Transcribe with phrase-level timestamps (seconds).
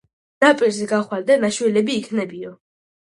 [0.45, 2.55] ნაპირზე გახვალ და ნაშველები იქნებიო.